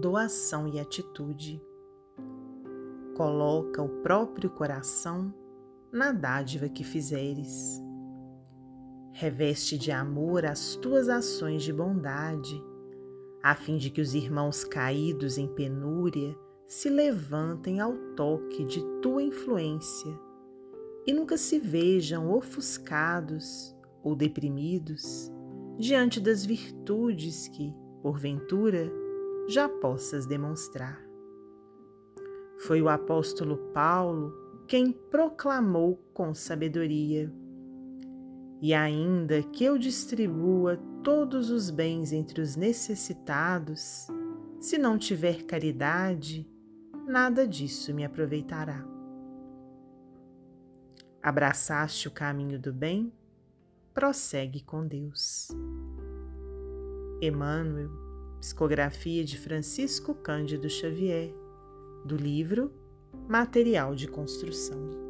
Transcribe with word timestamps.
doação 0.00 0.68
e 0.68 0.78
atitude. 0.78 1.60
Coloca 3.16 3.82
o 3.82 3.88
próprio 4.02 4.50
coração 4.50 5.32
na 5.90 6.12
dádiva 6.12 6.68
que 6.68 6.84
fizeres. 6.84 7.82
Reveste 9.12 9.78
de 9.78 9.90
amor 9.90 10.44
as 10.44 10.76
tuas 10.76 11.08
ações 11.08 11.62
de 11.62 11.72
bondade, 11.72 12.62
a 13.42 13.54
fim 13.54 13.78
de 13.78 13.88
que 13.88 14.00
os 14.00 14.14
irmãos 14.14 14.64
caídos 14.64 15.38
em 15.38 15.48
penúria 15.48 16.36
se 16.66 16.90
levantem 16.90 17.80
ao 17.80 17.96
toque 18.14 18.64
de 18.64 18.84
tua 19.00 19.22
influência 19.22 20.12
e 21.06 21.12
nunca 21.12 21.38
se 21.38 21.58
vejam 21.58 22.30
ofuscados 22.30 23.74
ou 24.02 24.14
deprimidos 24.14 25.32
diante 25.78 26.20
das 26.20 26.44
virtudes 26.44 27.48
que, 27.48 27.72
porventura, 28.02 28.90
já 29.48 29.68
possas 29.68 30.26
demonstrar. 30.26 31.00
Foi 32.58 32.80
o 32.82 32.88
apóstolo 32.88 33.56
Paulo 33.72 34.32
quem 34.66 34.90
proclamou 34.90 35.96
com 36.12 36.34
sabedoria. 36.34 37.32
E 38.60 38.74
ainda 38.74 39.42
que 39.42 39.64
eu 39.64 39.78
distribua 39.78 40.76
todos 41.04 41.50
os 41.50 41.70
bens 41.70 42.12
entre 42.12 42.40
os 42.40 42.56
necessitados, 42.56 44.08
se 44.58 44.78
não 44.78 44.98
tiver 44.98 45.44
caridade, 45.44 46.50
nada 47.06 47.46
disso 47.46 47.94
me 47.94 48.04
aproveitará. 48.04 48.84
Abraçaste 51.22 52.08
o 52.08 52.10
caminho 52.10 52.58
do 52.58 52.72
bem? 52.72 53.12
Prossegue 53.92 54.62
com 54.62 54.86
Deus. 54.86 55.48
Emmanuel, 57.20 58.05
psicografia 58.40 59.24
de 59.24 59.38
Francisco 59.38 60.14
Cândido 60.14 60.68
Xavier, 60.68 61.34
do 62.04 62.16
livro 62.16 62.72
Material 63.28 63.94
de 63.94 64.06
Construção. 64.06 65.05